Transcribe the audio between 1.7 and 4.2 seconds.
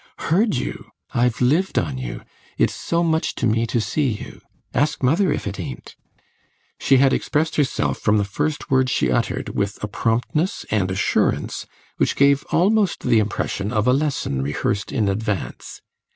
on you! It's so much to me to see